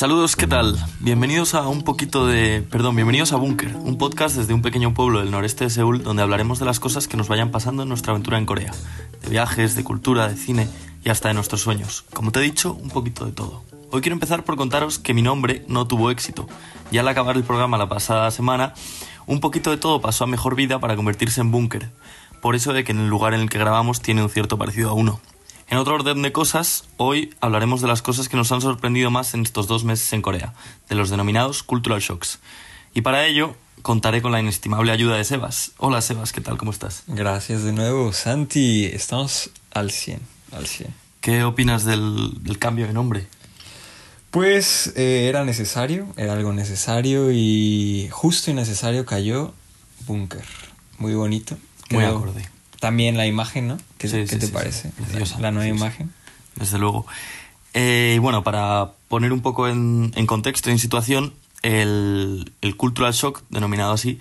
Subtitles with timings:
[0.00, 0.82] Saludos, ¿qué tal?
[1.00, 2.62] Bienvenidos a un poquito de...
[2.70, 6.22] Perdón, bienvenidos a Bunker, un podcast desde un pequeño pueblo del noreste de Seúl donde
[6.22, 8.72] hablaremos de las cosas que nos vayan pasando en nuestra aventura en Corea.
[9.20, 10.70] De viajes, de cultura, de cine
[11.04, 12.06] y hasta de nuestros sueños.
[12.14, 13.62] Como te he dicho, un poquito de todo.
[13.90, 16.48] Hoy quiero empezar por contaros que mi nombre no tuvo éxito.
[16.90, 18.72] Ya al acabar el programa la pasada semana,
[19.26, 21.90] un poquito de todo pasó a mejor vida para convertirse en Bunker.
[22.40, 24.88] Por eso de que en el lugar en el que grabamos tiene un cierto parecido
[24.88, 25.20] a uno.
[25.70, 29.34] En otro orden de cosas, hoy hablaremos de las cosas que nos han sorprendido más
[29.34, 30.52] en estos dos meses en Corea,
[30.88, 32.40] de los denominados cultural shocks.
[32.92, 35.70] Y para ello contaré con la inestimable ayuda de Sebas.
[35.78, 36.58] Hola Sebas, ¿qué tal?
[36.58, 37.04] ¿Cómo estás?
[37.06, 38.86] Gracias de nuevo, Santi.
[38.86, 40.18] Estamos al 100,
[40.50, 40.92] al 100.
[41.20, 43.28] ¿Qué opinas del, del cambio de nombre?
[44.32, 49.54] Pues eh, era necesario, era algo necesario y justo y necesario cayó
[50.04, 50.44] Bunker.
[50.98, 51.56] Muy bonito.
[51.90, 52.44] Muy acorde.
[52.80, 53.78] También la imagen, ¿no?
[53.98, 54.88] ¿Qué, Sí, qué sí, te sí, parece?
[54.90, 55.86] Preciosa, La nueva preciosa.
[55.86, 56.12] imagen.
[56.56, 57.06] Desde luego.
[57.74, 62.76] Eh, y bueno, para poner un poco en, en contexto y en situación, el, el
[62.76, 64.18] Cultural Shock, denominado así,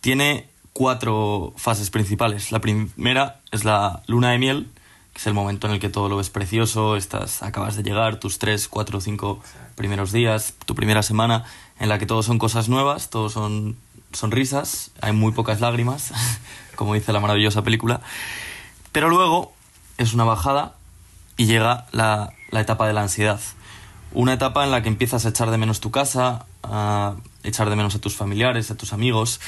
[0.00, 2.52] tiene cuatro fases principales.
[2.52, 4.68] La primera es la luna de miel,
[5.12, 8.20] que es el momento en el que todo lo ves precioso, estás, acabas de llegar,
[8.20, 9.42] tus tres, cuatro, cinco
[9.74, 11.44] primeros días, tu primera semana,
[11.80, 13.76] en la que todo son cosas nuevas, todo son
[14.12, 16.12] sonrisas, hay muy pocas lágrimas,
[16.76, 18.00] como dice la maravillosa película.
[18.92, 19.52] Pero luego
[19.96, 20.74] es una bajada
[21.36, 23.40] y llega la, la etapa de la ansiedad.
[24.12, 27.76] Una etapa en la que empiezas a echar de menos tu casa, a echar de
[27.76, 29.40] menos a tus familiares, a tus amigos.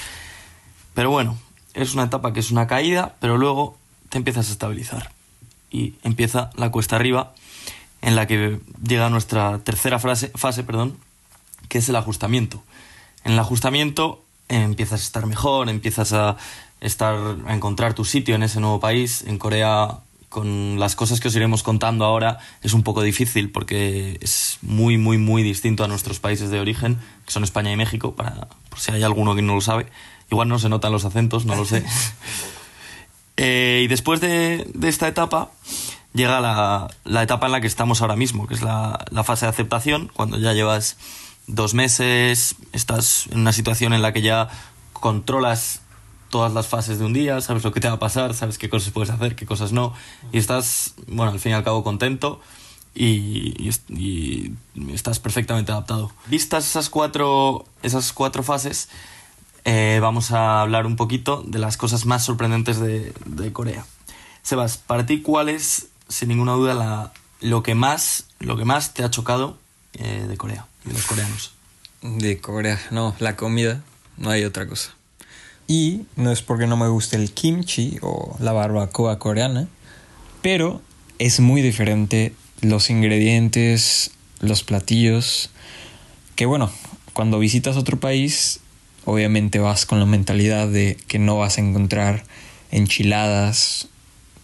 [0.95, 1.39] Pero bueno,
[1.75, 5.13] es una etapa que es una caída, pero luego te empiezas a estabilizar.
[5.71, 7.33] Y empieza la cuesta arriba,
[8.03, 10.99] en la que llega nuestra tercera fase, perdón,
[11.69, 12.63] que es el ajustamiento.
[13.25, 16.37] En el ajustamiento empiezas a estar mejor, empiezas a
[16.81, 17.17] estar
[17.47, 19.25] a encontrar tu sitio en ese nuevo país.
[19.27, 24.19] En Corea, con las cosas que os iremos contando ahora, es un poco difícil porque
[24.21, 28.15] es muy, muy, muy distinto a nuestros países de origen, que son España y México,
[28.15, 29.87] para, por si hay alguno que no lo sabe.
[30.31, 31.85] Igual no se notan los acentos, no lo sé.
[33.43, 35.51] Eh, y después de, de esta etapa
[36.13, 39.47] llega la, la etapa en la que estamos ahora mismo, que es la, la fase
[39.47, 40.99] de aceptación, cuando ya llevas
[41.55, 44.49] dos meses, estás en una situación en la que ya
[44.93, 45.81] controlas
[46.29, 48.69] todas las fases de un día, sabes lo que te va a pasar, sabes qué
[48.69, 49.93] cosas puedes hacer, qué cosas no,
[50.33, 52.41] y estás, bueno, al fin y al cabo contento
[52.95, 54.53] y, y est- y
[54.93, 56.13] estás perfectamente adaptado.
[56.27, 58.89] Vistas esas cuatro, esas cuatro fases,
[59.65, 63.85] eh, vamos a hablar un poquito de las cosas más sorprendentes de, de Corea.
[64.43, 68.95] Sebas, para ti, ¿cuál es, sin ninguna duda, la, lo, que más, lo que más
[68.95, 69.59] te ha chocado
[69.95, 71.53] eh, de Corea, de los coreanos?
[72.03, 73.83] De Corea, no, la comida,
[74.17, 74.95] no hay otra cosa.
[75.67, 79.69] Y no es porque no me guste el kimchi o la barbacoa coreana,
[80.43, 80.83] pero
[81.19, 85.51] es muy diferente los ingredientes, los platillos,
[86.35, 86.71] que bueno,
[87.13, 88.61] cuando visitas otro país,
[89.05, 92.25] obviamente vas con la mentalidad de que no vas a encontrar
[92.71, 93.89] enchiladas,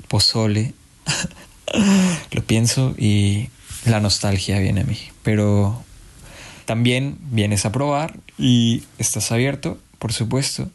[0.08, 0.74] pozole.
[2.30, 3.48] Lo pienso y
[3.84, 5.82] la nostalgia viene a mí, pero
[6.66, 10.68] también vienes a probar y estás abierto, por supuesto.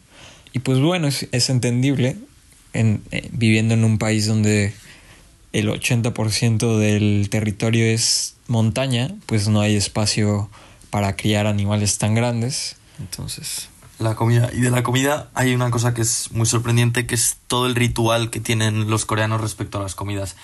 [0.54, 2.18] Y pues bueno, es, es entendible
[2.74, 4.74] en, eh, viviendo en un país donde
[5.54, 10.50] el 80% del territorio es montaña, pues no hay espacio
[10.90, 12.76] para criar animales tan grandes.
[13.00, 13.70] Entonces,
[14.00, 14.50] La comida.
[14.54, 17.76] Y de la comida hay una cosa que es muy sorprendente, que es todo el
[17.76, 20.36] ritual que tienen los coreanos respecto a las comidas.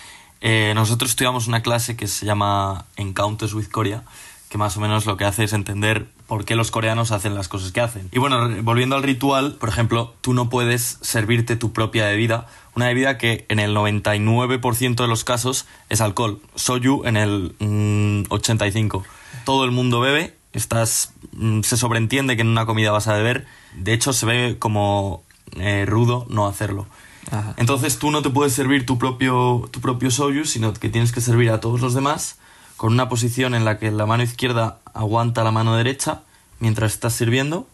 [0.42, 4.04] Eh, nosotros estudiamos una clase que se llama Encounters with Korea,
[4.50, 7.48] que más o menos lo que hace es entender por qué los coreanos hacen las
[7.48, 8.10] cosas que hacen.
[8.12, 12.88] Y bueno, volviendo al ritual, por ejemplo, tú no puedes servirte tu propia bebida, una
[12.88, 19.04] bebida que en el 99% de los casos es alcohol, soju en el mm, 85%.
[19.46, 23.48] Todo el mundo bebe, estás mm, se sobreentiende que en una comida vas a beber,
[23.76, 25.24] de hecho se ve como
[25.58, 26.88] eh, rudo no hacerlo.
[27.32, 27.54] Ajá.
[27.58, 31.20] Entonces tú no te puedes servir tu propio, tu propio soju, sino que tienes que
[31.20, 32.38] servir a todos los demás
[32.78, 36.22] con una posición en la que la mano izquierda aguanta la mano derecha
[36.60, 37.68] mientras estás sirviendo.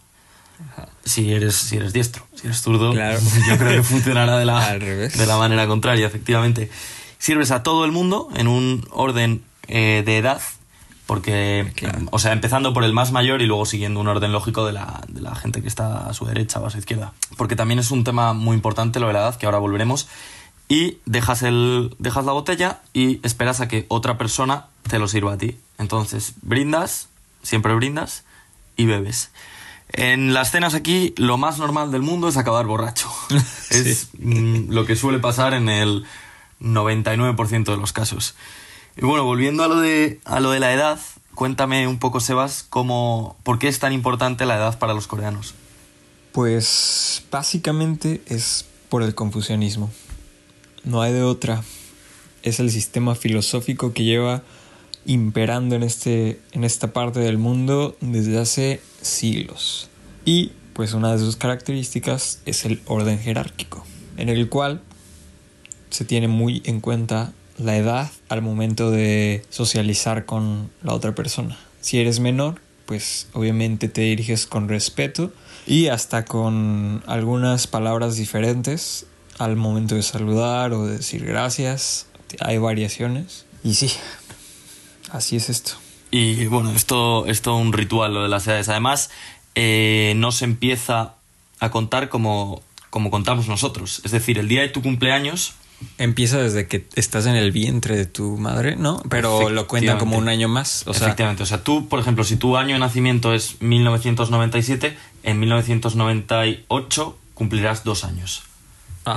[1.03, 3.19] Si eres, si eres diestro, si eres zurdo, Claro.
[3.47, 6.71] yo creo que funcionará de la, de la manera contraria, efectivamente.
[7.17, 10.41] Sirves a todo el mundo en un orden eh, de edad,
[11.05, 11.99] porque, Claro.
[12.11, 15.01] o sea, empezando por el más mayor y luego siguiendo un orden lógico de la,
[15.09, 17.11] de la gente que está a su derecha o a su izquierda.
[17.35, 20.07] Porque también es un tema muy importante lo de la edad, que ahora volveremos.
[20.73, 25.33] Y dejas, el, dejas la botella y esperas a que otra persona te lo sirva
[25.33, 25.55] a ti.
[25.77, 27.09] Entonces, brindas,
[27.43, 28.23] siempre brindas
[28.75, 29.29] y bebes.
[29.89, 33.07] En las cenas aquí, lo más normal del mundo es acabar borracho.
[33.69, 36.05] Es mm, lo que suele pasar en el
[36.59, 38.33] 99% de los casos.
[38.97, 40.99] Y bueno, volviendo a lo de, a lo de la edad,
[41.35, 45.53] cuéntame un poco, Sebas, cómo, por qué es tan importante la edad para los coreanos.
[46.31, 49.91] Pues básicamente es por el confucianismo.
[50.83, 51.63] No hay de otra.
[52.41, 54.43] Es el sistema filosófico que lleva
[55.05, 59.89] imperando en, este, en esta parte del mundo desde hace siglos.
[60.25, 63.85] Y pues una de sus características es el orden jerárquico,
[64.17, 64.81] en el cual
[65.89, 71.57] se tiene muy en cuenta la edad al momento de socializar con la otra persona.
[71.81, 75.31] Si eres menor, pues obviamente te diriges con respeto
[75.67, 79.05] y hasta con algunas palabras diferentes
[79.39, 82.07] al momento de saludar o de decir gracias.
[82.39, 83.45] Hay variaciones.
[83.63, 83.91] Y sí,
[85.11, 85.73] así es esto.
[86.11, 88.69] Y bueno, esto es todo un ritual lo de las edades.
[88.69, 89.09] Además,
[89.55, 91.15] eh, no se empieza
[91.59, 94.01] a contar como, como contamos nosotros.
[94.03, 95.55] Es decir, el día de tu cumpleaños
[95.97, 99.01] Empieza desde que estás en el vientre de tu madre, ¿no?
[99.09, 100.83] Pero lo cuentan como un año más.
[100.87, 101.43] O sea, Efectivamente.
[101.43, 107.83] O sea, tú, por ejemplo, si tu año de nacimiento es 1997, en 1998 cumplirás
[107.83, 108.43] dos años.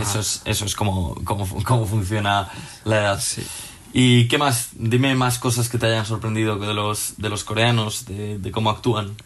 [0.00, 2.48] Eso es, eso es como, como, como funciona
[2.84, 3.20] la edad.
[3.20, 3.46] Sí.
[3.92, 4.70] ¿Y qué más?
[4.74, 8.70] Dime más cosas que te hayan sorprendido de los, de los coreanos, de, de cómo
[8.70, 9.16] actúan.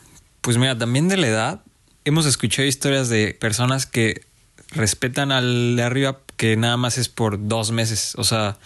[0.43, 1.61] Pues mira, también de la edad,
[2.05, 4.27] hemos escuchado historias de personas que
[4.71, 8.15] respetan al de arriba que nada más es por dos meses.
[8.17, 8.57] O sea,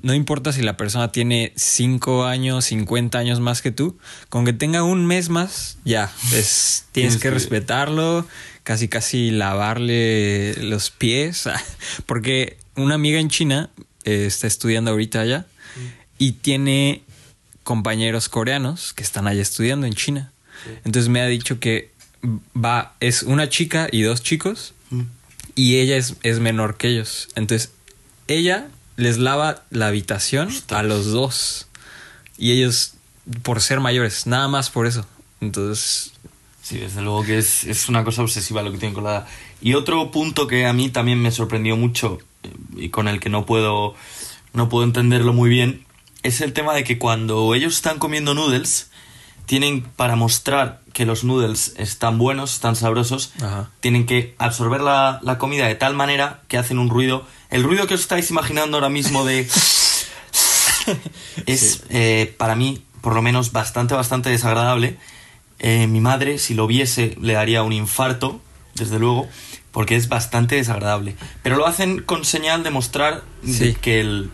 [0.00, 4.52] no importa si la persona tiene cinco años, 50 años más que tú, con que
[4.52, 8.24] tenga un mes más, ya, es, tienes que respetarlo,
[8.62, 11.48] casi casi lavarle los pies,
[12.06, 13.70] porque una amiga en China
[14.04, 15.46] eh, está estudiando ahorita allá
[16.18, 17.02] y tiene
[17.64, 20.32] compañeros coreanos que están allá estudiando en China.
[20.84, 21.90] Entonces me ha dicho que
[22.56, 24.74] va, es una chica y dos chicos
[25.56, 27.28] y ella es, es menor que ellos.
[27.34, 27.72] Entonces,
[28.28, 31.66] ella les lava la habitación a los dos.
[32.38, 32.94] Y ellos,
[33.42, 35.04] por ser mayores, nada más por eso.
[35.40, 36.12] Entonces...
[36.62, 39.26] Sí, desde luego que es, es una cosa obsesiva lo que tienen con la edad.
[39.60, 43.30] Y otro punto que a mí también me sorprendió mucho eh, y con el que
[43.30, 43.94] no puedo,
[44.52, 45.86] no puedo entenderlo muy bien,
[46.24, 48.90] es el tema de que cuando ellos están comiendo noodles,
[49.46, 53.68] tienen para mostrar que los noodles están buenos, están sabrosos, Ajá.
[53.80, 57.26] tienen que absorber la, la comida de tal manera que hacen un ruido.
[57.50, 59.40] El ruido que os estáis imaginando ahora mismo de...
[61.46, 64.96] es eh, para mí, por lo menos, bastante, bastante desagradable.
[65.58, 68.40] Eh, mi madre, si lo viese, le daría un infarto,
[68.74, 69.28] desde luego,
[69.72, 71.14] porque es bastante desagradable.
[71.42, 74.30] Pero lo hacen con señal de mostrar de que el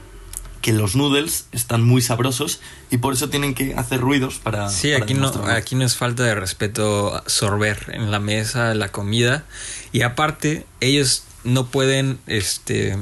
[0.62, 2.60] que los noodles están muy sabrosos
[2.90, 4.70] y por eso tienen que hacer ruidos para...
[4.70, 8.88] Sí, para aquí no, aquí no es falta de respeto sorber en la mesa la
[8.90, 9.44] comida.
[9.92, 12.96] Y aparte, ellos no pueden este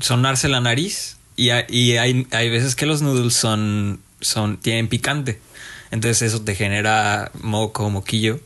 [0.00, 1.16] sonarse la nariz.
[1.36, 5.40] Y, hay- y hay, hay veces que los noodles son, son, tienen picante.
[5.90, 8.40] Entonces eso te genera moco, moquillo.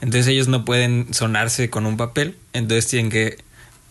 [0.00, 2.36] Entonces ellos no pueden sonarse con un papel.
[2.52, 3.38] Entonces tienen que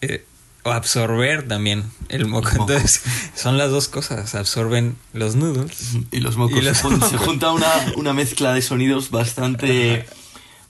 [0.02, 0.26] eh,
[0.64, 2.50] absorber también el moco.
[2.50, 2.72] El moco.
[2.74, 3.04] Entonces
[3.36, 4.36] son las dos cosas.
[4.36, 6.58] Absorben los noodles Y los mocos.
[6.58, 6.78] Y los
[7.10, 10.06] se, junta una, una mezcla de sonidos bastante,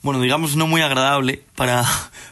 [0.01, 1.85] bueno, digamos, no muy agradable para,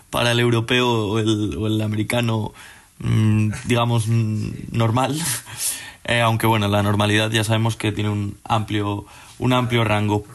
[0.10, 2.54] para el europeo o el, o el americano,
[3.00, 5.20] mm, digamos, mm, normal.
[6.06, 9.06] Eh, aunque bueno, la normalidad ya sabemos que tiene un amplio,
[9.38, 10.26] un amplio rango.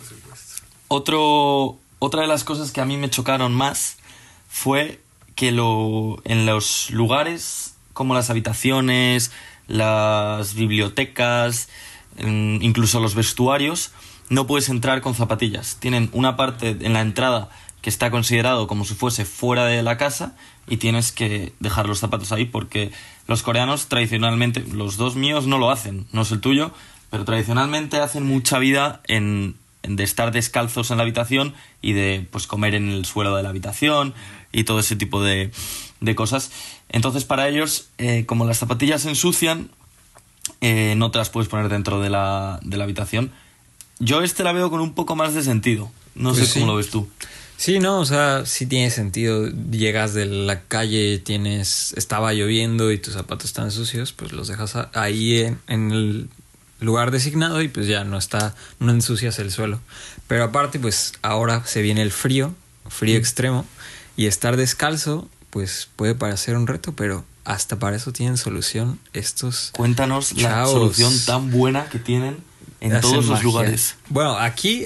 [0.88, 3.96] Otro, otra de las cosas que a mí me chocaron más
[4.48, 5.00] fue
[5.34, 9.32] que lo, en los lugares como las habitaciones,
[9.66, 11.68] las bibliotecas,
[12.18, 13.92] incluso los vestuarios,
[14.28, 15.76] no puedes entrar con zapatillas.
[15.80, 17.48] Tienen una parte en la entrada
[17.80, 20.34] que está considerado como si fuese fuera de la casa
[20.66, 22.90] y tienes que dejar los zapatos ahí porque
[23.26, 26.72] los coreanos tradicionalmente, los dos míos no lo hacen, no es el tuyo,
[27.10, 32.46] pero tradicionalmente hacen mucha vida en de estar descalzos en la habitación y de pues
[32.46, 34.14] comer en el suelo de la habitación
[34.52, 35.50] y todo ese tipo de,
[36.00, 36.50] de cosas.
[36.88, 39.70] Entonces para ellos, eh, como las zapatillas se ensucian,
[40.60, 43.32] eh, no te las puedes poner dentro de la, de la habitación.
[43.98, 45.90] Yo este la veo con un poco más de sentido.
[46.14, 47.08] No Pues sé cómo lo ves tú.
[47.56, 49.48] Sí, no, o sea, sí tiene sentido.
[49.70, 54.76] Llegas de la calle, tienes, estaba lloviendo y tus zapatos están sucios, pues los dejas
[54.92, 56.28] ahí en, en el
[56.84, 59.80] lugar designado y pues ya no está, no ensucias el suelo.
[60.28, 62.54] Pero aparte, pues ahora se viene el frío,
[62.88, 63.64] frío extremo,
[64.16, 69.70] y estar descalzo, pues puede parecer un reto, pero hasta para eso tienen solución estos
[69.72, 72.38] Cuéntanos la solución tan buena que tienen
[72.80, 73.44] en hacen todos los magia.
[73.44, 73.96] lugares.
[74.08, 74.84] Bueno, aquí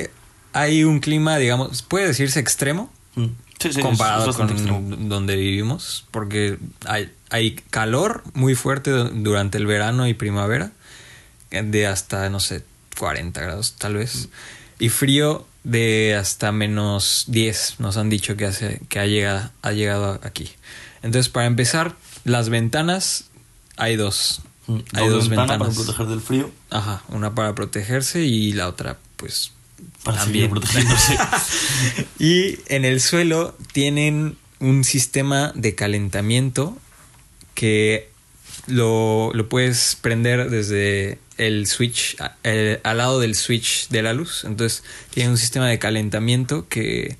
[0.52, 3.26] hay un clima, digamos, puede decirse extremo, Mm.
[3.60, 4.80] Sí, comparado es con extremo.
[5.08, 10.70] donde vivimos, porque hay, hay calor muy fuerte du- durante el verano y primavera,
[11.50, 12.64] de hasta, no sé,
[12.98, 14.28] 40 grados tal vez.
[14.78, 19.72] Y frío de hasta menos 10 nos han dicho que, hace, que ha, llegado, ha
[19.72, 20.50] llegado aquí.
[21.02, 23.24] Entonces, para empezar, las ventanas
[23.76, 24.40] hay dos.
[24.66, 25.74] Mm, Hay dos ventana ventanas.
[25.76, 29.52] para proteger del frío, Ajá, una para protegerse y la otra, pues.
[30.02, 30.46] para También.
[30.46, 31.18] seguir protegiéndose.
[32.18, 36.76] Y en el suelo tienen un sistema de calentamiento
[37.54, 38.10] que
[38.66, 44.44] lo, lo puedes prender desde el switch, el- al lado del switch de la luz.
[44.44, 47.16] Entonces tiene un sistema de calentamiento que,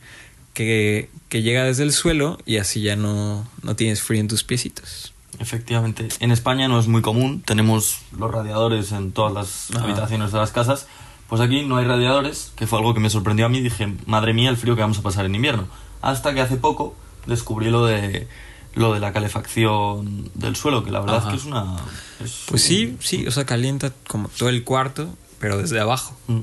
[0.55, 4.45] que, que llega desde el suelo y así ya no, no tienes frío en tus
[4.45, 5.13] piecitos.
[5.39, 6.09] Efectivamente.
[6.21, 7.43] En España no es muy común.
[7.47, 9.85] Tenemos los radiadores en todas las Ajá.
[9.85, 10.87] habitaciones de las casas.
[11.29, 13.61] Pues aquí no hay radiadores, que fue algo que me sorprendió a mí.
[13.61, 15.69] Dije, madre mía, el frío que vamos a pasar en invierno.
[16.03, 16.97] Hasta que hace poco
[17.27, 18.27] descubrí lo de
[18.75, 21.29] lo de la calefacción del suelo, que la verdad Ajá.
[21.29, 21.77] es que es una...
[22.25, 25.09] es Pues un- sí, sí, o sea, calienta como todo el cuarto,
[25.41, 26.17] pero desde abajo.
[26.29, 26.41] Mm.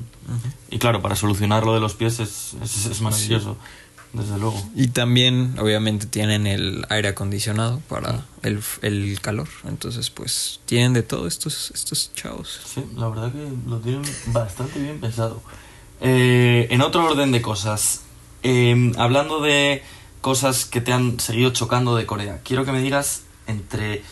[0.70, 3.56] Y claro, para solucionar lo de los pies es, es, es maravilloso,
[4.12, 4.62] desde luego.
[4.74, 9.48] Y también, obviamente, tienen el aire acondicionado para el, el calor.
[9.66, 12.60] Entonces, pues, tienen de todo estos, estos chavos.
[12.74, 15.42] Sí, la verdad que lo tienen bastante bien pensado.
[16.00, 18.02] Eh, en otro orden de cosas,
[18.42, 19.82] eh, hablando de
[20.26, 24.02] cosas que te han seguido chocando de Corea, quiero que me digas entre,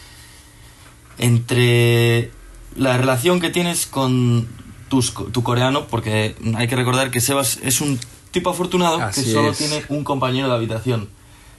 [1.19, 2.31] entre
[2.77, 4.47] la relación que tienes con
[4.89, 7.99] tus, tu coreano, porque hay que recordar que Sebas es un
[8.31, 9.59] tipo afortunado Así que solo es.
[9.59, 11.09] tiene un compañero de habitación.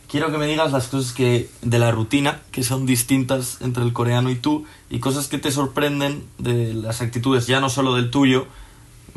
[0.07, 3.91] Quiero que me digas las cosas que de la rutina que son distintas entre el
[3.91, 8.09] coreano y tú y cosas que te sorprenden de las actitudes ya no solo del
[8.09, 8.47] tuyo.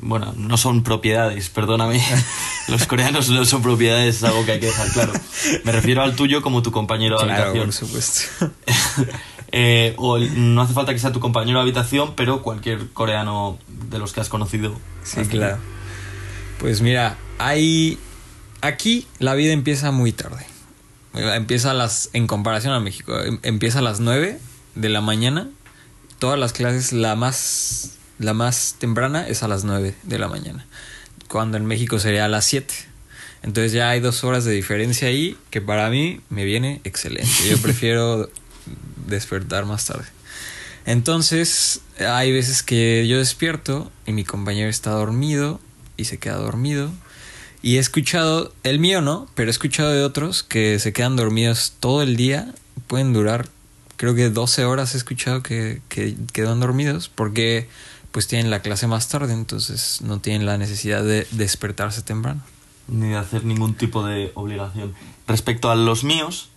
[0.00, 2.00] Bueno, no son propiedades, perdóname.
[2.69, 5.12] Los coreanos no son propiedades, es algo que hay que dejar claro.
[5.64, 7.64] Me refiero al tuyo como tu compañero de Claro, habitación.
[7.67, 9.09] por supuesto.
[9.50, 13.59] Eh, o el- no hace falta que sea tu compañero de habitación, pero cualquier coreano
[13.88, 14.78] de los que has conocido.
[15.05, 15.57] Sí, claro.
[16.59, 17.99] Pues mira, hay...
[18.61, 20.45] Aquí la vida empieza muy tarde.
[21.14, 22.11] Empieza a las...
[22.12, 24.38] En comparación a México, em- empieza a las 9
[24.75, 25.49] de la mañana.
[26.19, 27.93] Todas las clases, la más...
[28.19, 30.67] La más temprana es a las 9 de la mañana.
[31.29, 32.75] Cuando en México sería a las 7.
[33.43, 37.31] Entonces ya hay dos horas de diferencia ahí que para mí me viene excelente.
[37.49, 38.29] Yo prefiero
[39.07, 40.07] despertar más tarde.
[40.85, 45.61] Entonces, hay veces que yo despierto y mi compañero está dormido
[45.97, 46.91] y se queda dormido.
[47.61, 51.75] Y he escuchado, el mío no, pero he escuchado de otros que se quedan dormidos
[51.79, 52.55] todo el día.
[52.87, 53.49] Pueden durar,
[53.97, 57.69] creo que 12 horas he escuchado que, que quedan dormidos porque
[58.19, 62.43] pues tienen la clase más tarde, entonces no tienen la necesidad de despertarse temprano.
[62.89, 64.93] ni de hacer ningún tipo de obligación.
[65.29, 66.49] Respecto a los míos,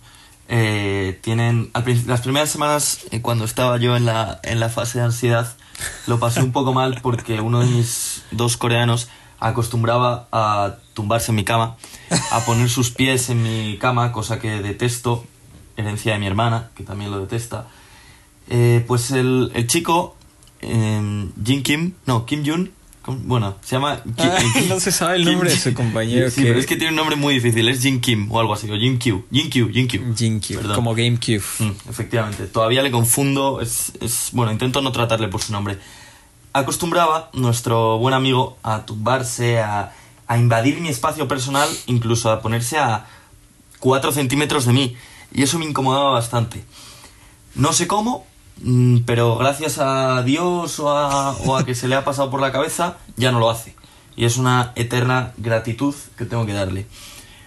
[0.48, 4.98] eh, tienen al las primeras semanas eh, cuando estaba yo en la, en la fase
[4.98, 5.54] de ansiedad
[6.08, 9.06] lo pasé un poco mal porque uno de mis dos coreanos
[9.38, 11.76] acostumbraba a tumbarse en mi cama,
[12.32, 15.24] a poner sus pies en mi cama, cosa que detesto,
[15.76, 17.68] herencia de mi hermana, que también lo detesta.
[18.48, 20.16] Eh, pues el, el chico,
[20.62, 22.70] eh, Jin Kim, no, Kim Jun,
[23.24, 24.00] bueno, se llama...
[24.18, 26.76] Ah, Kim- no se sabe el nombre de su compañero, Sí, que- pero es que
[26.76, 29.50] tiene un nombre muy difícil, es Jin Kim o algo así, o Jin Q, Jin
[29.50, 29.98] Q, Jin Q.
[30.16, 30.74] GameCube, Perdón.
[30.76, 31.42] como GameCube.
[31.58, 35.78] Mm, efectivamente, todavía le confundo, es, es bueno, intento no tratarle por su nombre.
[36.52, 39.92] Acostumbraba nuestro buen amigo a tumbarse, a,
[40.28, 43.06] a invadir mi espacio personal, incluso a ponerse a
[43.80, 44.96] 4 centímetros de mí,
[45.32, 46.62] y eso me incomodaba bastante.
[47.54, 48.26] No sé cómo,
[49.06, 53.32] pero gracias a Dios o a, que se le ha pasado por la cabeza, ya
[53.32, 53.74] no lo hace.
[54.16, 56.86] Y es una eterna gratitud que tengo que darle.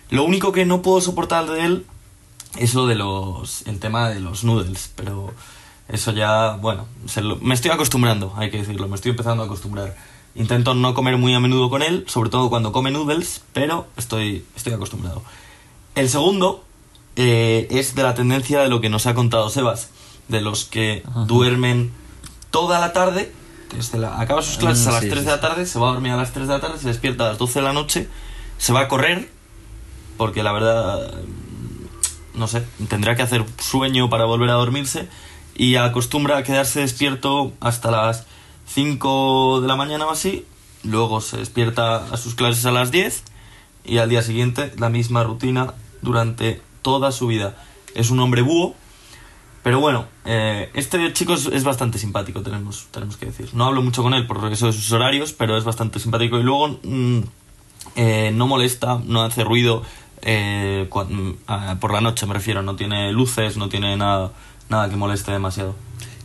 [0.10, 1.86] Lo único que no puedo soportar de él
[2.58, 5.34] es lo de los el tema de los noodles pero
[5.88, 6.88] eso ya bueno
[7.42, 9.96] me estoy acostumbrando hay que decirlo me estoy empezando a acostumbrar
[10.36, 14.46] intento no comer muy a menudo con él sobre todo cuando come noodles pero estoy
[14.56, 15.22] estoy acostumbrado
[15.96, 16.64] el segundo
[17.16, 19.90] eh, es de la tendencia de lo que nos ha contado Sebas
[20.28, 21.92] de los que duermen
[22.52, 23.32] toda la tarde
[23.76, 25.80] desde la, acaba sus clases Mm, a las sí, 3 sí, de la tarde se
[25.80, 27.66] va a dormir a las 3 de la tarde se despierta a las 12 de
[27.66, 28.10] la noche
[28.58, 29.30] se va a correr
[30.18, 31.12] porque la verdad
[32.36, 35.08] no sé, tendrá que hacer sueño para volver a dormirse
[35.56, 38.26] y acostumbra a quedarse despierto hasta las
[38.68, 40.46] 5 de la mañana o así,
[40.84, 43.24] luego se despierta a sus clases a las 10
[43.86, 47.56] y al día siguiente la misma rutina durante toda su vida.
[47.94, 48.76] Es un hombre búho,
[49.66, 53.50] pero bueno, eh, este chico es, bastante simpático, tenemos, tenemos que decir.
[53.54, 56.44] No hablo mucho con él por eso de sus horarios, pero es bastante simpático y
[56.44, 57.22] luego mm,
[57.96, 59.82] eh, no molesta, no hace ruido
[60.22, 60.88] eh,
[61.80, 62.62] por la noche, me refiero.
[62.62, 64.34] No tiene luces, no tiene nada,
[64.70, 65.74] nada que moleste demasiado.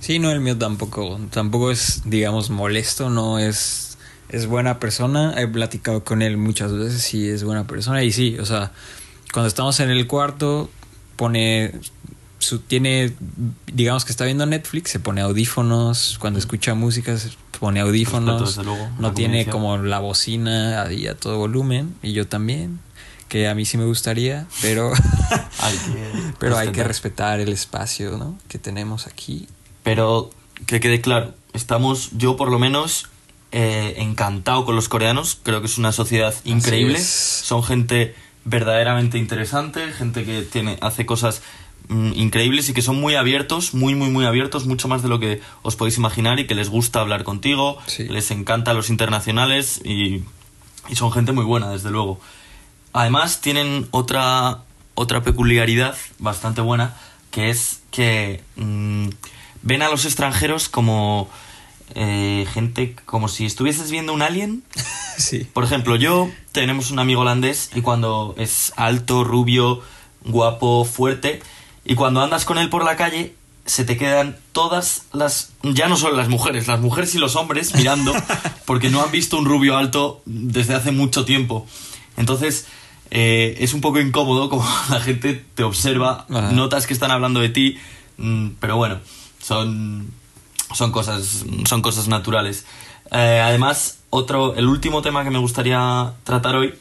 [0.01, 3.97] Sí, no, el mío tampoco, tampoco es, digamos, molesto, no es
[4.29, 5.33] es buena persona.
[5.41, 8.05] He platicado con él muchas veces y es buena persona.
[8.05, 8.73] Y sí, o sea,
[9.33, 10.69] cuando estamos en el cuarto,
[11.17, 11.73] pone.
[12.41, 13.13] Su, tiene,
[13.73, 18.63] digamos que está viendo Netflix, se pone audífonos, cuando escucha música se pone audífonos, Respeto,
[18.63, 22.81] desde luego, no tiene como la bocina ahí a todo volumen, y yo también,
[23.29, 24.93] que a mí sí me gustaría, pero,
[25.61, 27.41] Hay que pero hay que respetar.
[27.41, 28.39] el espacio ¿no?
[28.49, 29.47] que tenemos aquí.
[29.83, 30.31] Pero
[30.67, 33.07] que quede claro, estamos, yo por lo menos,
[33.53, 35.39] eh, encantado con los coreanos.
[35.43, 37.01] Creo que es una sociedad increíble.
[37.01, 41.43] Son gente verdaderamente interesante, gente que tiene, hace cosas
[41.91, 45.21] mm, increíbles y que son muy abiertos, muy, muy, muy abiertos, mucho más de lo
[45.21, 48.05] que os podéis imaginar y que les gusta hablar contigo, Sí.
[48.09, 50.23] les encanta los internacionales y,
[50.89, 52.19] y son gente muy buena, desde luego.
[52.95, 54.61] Además, tienen otra,
[54.95, 56.97] otra peculiaridad bastante buena,
[57.31, 59.09] que es que mm,
[59.63, 61.29] ven a los extranjeros como
[61.95, 64.63] eh, gente, como si estuvieses viendo un alien.
[65.21, 65.47] Sí.
[65.53, 69.83] Por ejemplo, yo tenemos un amigo holandés y cuando es alto, rubio,
[70.25, 71.43] guapo, fuerte,
[71.91, 75.51] y cuando andas con él por la calle, se te quedan todas las...
[75.65, 78.15] Ya no solo las mujeres, las mujeres y los hombres mirando,
[78.65, 81.67] porque no han visto un rubio alto desde hace mucho tiempo.
[82.17, 82.69] Entonces,
[83.11, 86.53] eh, es un poco incómodo como la gente te observa, Ajá.
[86.53, 87.77] notas que están hablando de ti,
[88.19, 89.01] mm, pero bueno,
[89.41, 90.13] son,
[90.73, 92.67] son, cosas, son cosas naturales.
[93.11, 96.73] Eh, además, otro, el último tema que me gustaría tratar hoy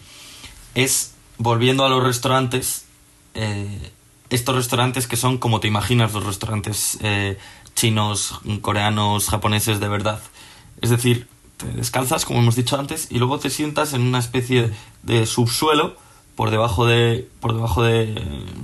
[0.76, 2.86] es, volviendo a los restaurantes,
[3.34, 3.92] eh,
[4.30, 7.38] estos restaurantes que son como te imaginas los restaurantes eh,
[7.76, 10.22] chinos, coreanos, japoneses de verdad.
[10.82, 14.72] Es decir, te descalzas, como hemos dicho antes, y luego te sientas en una especie
[15.04, 15.96] de subsuelo
[16.40, 18.16] por debajo de por debajo de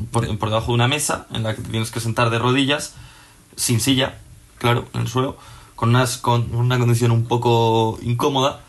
[0.10, 2.94] por, por debajo de una mesa en la que te tienes que sentar de rodillas
[3.58, 4.18] sin silla
[4.60, 5.36] claro en el suelo
[5.76, 8.62] con unas con una condición un poco incómoda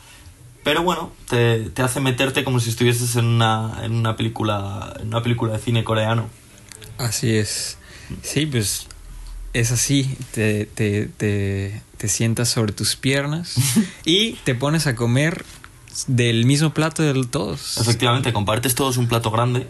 [0.64, 5.06] pero bueno te, te hace meterte como si estuvieses en una en una película en
[5.06, 6.28] una película de cine coreano
[6.98, 7.78] Así es.
[8.22, 8.86] Sí, pues
[9.52, 10.16] es así.
[10.32, 13.54] Te, te, te, te sientas sobre tus piernas
[14.04, 15.44] y te pones a comer
[16.06, 17.78] del mismo plato de todos.
[17.78, 19.66] efectivamente compartes todos un plato grande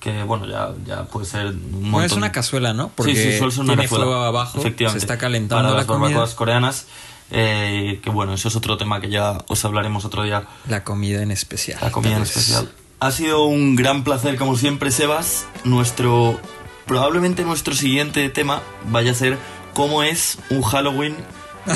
[0.00, 2.88] que bueno ya ya puede ser un montón Bueno, es una cazuela, ¿no?
[2.94, 4.04] Porque sí, sí, suele ser una tiene cazuela.
[4.06, 5.00] fuego abajo, Efectivamente.
[5.00, 6.86] se está calentando Para la las barbacoas coreanas,
[7.30, 11.22] eh, que bueno, eso es otro tema que ya os hablaremos otro día, La comida
[11.22, 11.78] en especial.
[11.80, 12.70] la comida en especial.
[13.00, 15.46] Ha sido un gran placer, como siempre, Sebas.
[15.64, 16.40] Nuestro,
[16.86, 19.38] probablemente nuestro siguiente tema vaya a ser
[19.74, 21.16] cómo es un Halloween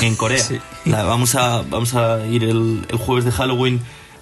[0.01, 0.43] en Corea.
[0.43, 0.59] Sí.
[0.85, 3.79] La- vamos, a, vamos a ir el, el jueves de Halloween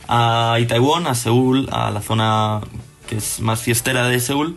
[0.08, 2.62] a Itaewon, a Seúl, a la zona
[3.08, 4.56] que es más fiestera de Seúl.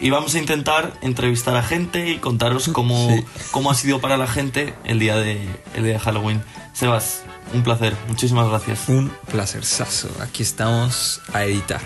[0.00, 3.24] Y vamos a intentar entrevistar a gente y contaros cómo, Sí.
[3.50, 6.42] cómo ha sido para la gente el día de, el día de Halloween.
[6.72, 7.94] Sebas, un placer.
[8.08, 8.88] Muchísimas gracias.
[8.88, 10.08] Un placerzazo.
[10.20, 11.80] Aquí estamos a editar.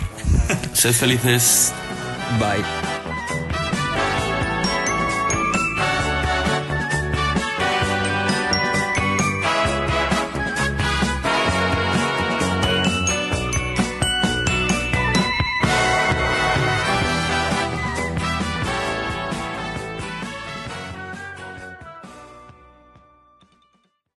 [0.74, 1.72] Sed felices.
[2.38, 2.93] Bye.